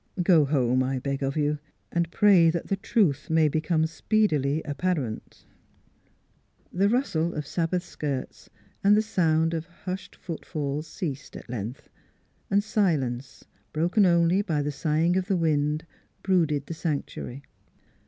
[0.33, 1.59] Go home, I beg of you,
[1.91, 5.45] and pray that the truth may become speedily apparent."
[6.73, 8.49] The rustle of Sabbath skirts
[8.83, 11.87] and the sound of hushed footfalls ceased at length,
[12.49, 15.85] and silence, broken only by the sighing of the wind,
[16.23, 17.43] brooded the sanctuary.